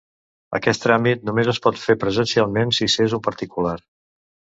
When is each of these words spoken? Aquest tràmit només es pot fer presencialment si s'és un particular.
Aquest 0.59 0.81
tràmit 0.85 1.27
només 1.29 1.49
es 1.53 1.59
pot 1.65 1.77
fer 1.81 1.95
presencialment 2.05 2.73
si 2.79 2.87
s'és 2.95 3.15
un 3.19 3.23
particular. 3.29 3.75